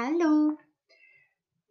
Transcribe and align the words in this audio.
Hallo. 0.00 0.56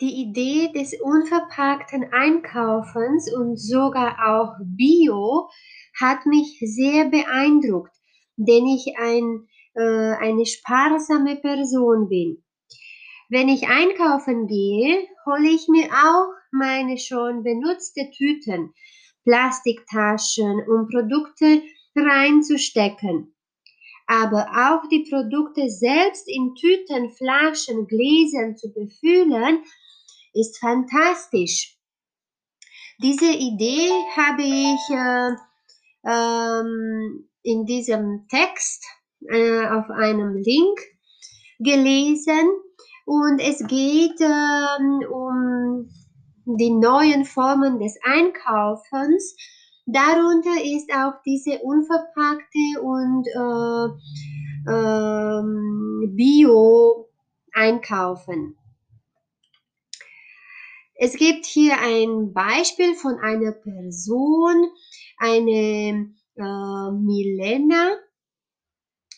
Die 0.01 0.21
Idee 0.23 0.69
des 0.73 0.93
unverpackten 0.99 2.11
Einkaufens 2.11 3.33
und 3.33 3.55
sogar 3.55 4.17
auch 4.19 4.53
Bio 4.65 5.49
hat 5.97 6.25
mich 6.25 6.59
sehr 6.59 7.05
beeindruckt, 7.05 7.95
denn 8.35 8.65
ich 8.65 8.97
ein, 8.97 9.47
äh, 9.75 10.17
eine 10.17 10.45
sparsame 10.45 11.37
Person 11.37 12.09
bin. 12.09 12.43
Wenn 13.29 13.47
ich 13.47 13.69
einkaufen 13.69 14.47
gehe, 14.47 15.07
hole 15.25 15.47
ich 15.47 15.69
mir 15.69 15.85
auch 15.85 16.27
meine 16.51 16.97
schon 16.97 17.43
benutzte 17.43 18.11
Tüten, 18.11 18.73
Plastiktaschen, 19.23 20.67
um 20.67 20.89
Produkte 20.89 21.61
reinzustecken 21.95 23.36
aber 24.07 24.47
auch 24.55 24.87
die 24.89 25.05
Produkte 25.09 25.69
selbst 25.69 26.27
in 26.27 26.55
Tüten, 26.55 27.11
Flaschen, 27.11 27.87
Gläsern 27.87 28.55
zu 28.55 28.71
befüllen, 28.73 29.63
ist 30.33 30.57
fantastisch. 30.59 31.77
Diese 32.99 33.31
Idee 33.31 33.91
habe 34.15 34.41
ich 34.41 34.79
äh, 34.89 35.35
ähm, 36.09 37.29
in 37.43 37.65
diesem 37.65 38.27
Text 38.29 38.85
äh, 39.29 39.67
auf 39.67 39.89
einem 39.89 40.35
Link 40.37 40.79
gelesen 41.59 42.49
und 43.05 43.39
es 43.39 43.59
geht 43.67 44.19
äh, 44.21 45.05
um 45.05 45.89
die 46.45 46.71
neuen 46.71 47.25
Formen 47.25 47.79
des 47.79 47.99
Einkaufens 48.03 49.35
Darunter 49.89 50.61
ist 50.61 50.93
auch 50.93 51.13
diese 51.25 51.59
unverpackte 51.59 52.81
und 52.81 53.25
äh, 53.25 53.85
äh, 54.69 55.41
Bio-Einkaufen. 56.09 58.57
Es 60.95 61.15
gibt 61.15 61.45
hier 61.45 61.79
ein 61.79 62.33
Beispiel 62.33 62.95
von 62.95 63.17
einer 63.19 63.53
Person, 63.53 64.69
eine 65.19 66.13
äh, 66.35 66.91
Milena, 66.91 67.95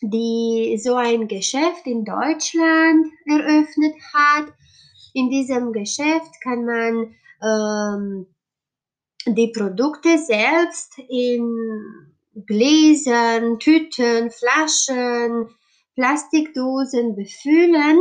die 0.02 0.78
so 0.80 0.94
ein 0.94 1.28
Geschäft 1.28 1.88
in 1.88 2.06
Deutschland 2.06 3.08
eröffnet 3.26 3.96
hat. 4.14 4.54
In 5.16 5.32
diesem 5.32 5.74
Geschäft 5.74 6.40
kann 6.44 6.64
man 6.64 7.16
ähm, 7.42 8.28
die 9.26 9.52
Produkte 9.56 10.18
selbst 10.18 10.98
in 11.10 12.14
Gläsern, 12.46 13.60
Tüten, 13.60 14.32
Flaschen, 14.32 15.50
Plastikdosen 15.96 17.16
befüllen. 17.16 18.00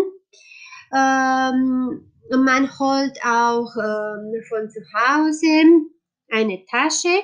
Ähm, 0.95 2.13
man 2.31 2.79
holt 2.79 3.19
auch 3.25 3.75
ähm, 3.77 4.43
von 4.49 4.71
zu 4.71 4.81
Hause 4.95 5.87
eine 6.31 6.65
Tasche, 6.67 7.23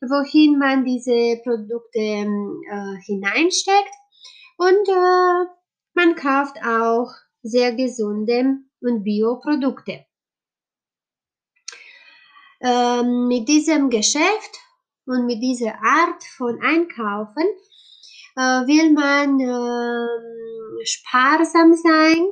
wohin 0.00 0.58
man 0.58 0.84
diese 0.84 1.40
Produkte 1.42 1.98
äh, 1.98 2.96
hineinsteckt 3.04 3.94
und 4.56 4.88
äh, 4.88 5.46
man 5.94 6.14
kauft 6.14 6.56
auch 6.64 7.10
sehr 7.42 7.74
gesunde 7.74 8.58
und 8.80 9.04
Bioprodukte 9.04 10.04
ähm, 12.62 13.28
mit 13.28 13.48
diesem 13.48 13.90
Geschäft 13.90 14.58
und 15.06 15.26
mit 15.26 15.42
dieser 15.42 15.74
Art 15.82 16.22
von 16.36 16.60
Einkaufen 16.62 17.44
äh, 18.36 18.66
will 18.66 18.92
man 18.92 19.40
äh, 19.40 20.86
sparsam 20.86 21.74
sein, 21.74 22.28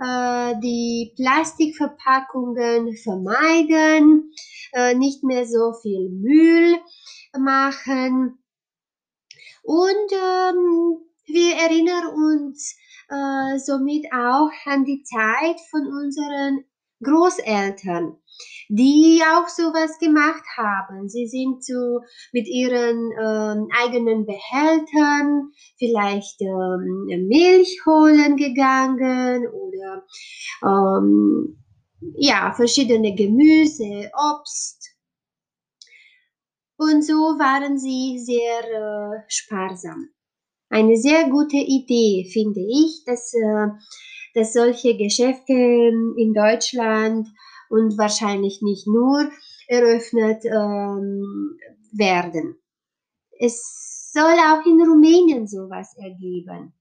äh, 0.00 0.60
die 0.60 1.12
Plastikverpackungen 1.16 2.96
vermeiden, 2.96 4.32
äh, 4.72 4.94
nicht 4.94 5.24
mehr 5.24 5.46
so 5.46 5.72
viel 5.80 6.10
Müll 6.10 6.78
machen. 7.38 8.38
Und 9.62 10.12
ähm, 10.12 10.98
wir 11.26 11.56
erinnern 11.56 12.06
uns 12.14 12.76
äh, 13.08 13.58
somit 13.58 14.06
auch 14.12 14.50
an 14.66 14.84
die 14.84 15.02
Zeit 15.02 15.60
von 15.70 15.86
unseren 15.86 16.64
Großeltern 17.02 18.18
die 18.68 19.22
auch 19.34 19.48
sowas 19.48 19.98
gemacht 19.98 20.44
haben. 20.56 21.08
Sie 21.08 21.26
sind 21.26 21.64
so 21.64 22.00
mit 22.32 22.46
ihren 22.46 23.10
ähm, 23.12 23.68
eigenen 23.72 24.26
Behältern 24.26 25.50
vielleicht 25.78 26.40
ähm, 26.42 27.06
Milch 27.28 27.80
holen 27.86 28.36
gegangen 28.36 29.46
oder 29.48 30.04
ähm, 30.62 31.64
ja, 32.16 32.52
verschiedene 32.54 33.14
Gemüse, 33.14 34.10
Obst. 34.14 34.94
Und 36.76 37.04
so 37.04 37.14
waren 37.14 37.78
sie 37.78 38.20
sehr 38.20 38.60
äh, 38.60 39.24
sparsam. 39.26 40.10
Eine 40.68 40.96
sehr 40.96 41.28
gute 41.30 41.56
Idee, 41.56 42.28
finde 42.30 42.60
ich, 42.60 43.02
dass, 43.04 43.32
äh, 43.34 43.68
dass 44.34 44.52
solche 44.52 44.96
Geschäfte 44.96 45.52
in 45.52 46.34
Deutschland 46.34 47.28
und 47.68 47.98
wahrscheinlich 47.98 48.60
nicht 48.62 48.86
nur 48.86 49.30
eröffnet 49.66 50.44
ähm, 50.44 51.56
werden. 51.92 52.56
Es 53.38 54.10
soll 54.12 54.24
auch 54.24 54.64
in 54.66 54.80
Rumänien 54.80 55.46
sowas 55.46 55.94
ergeben. 55.96 56.72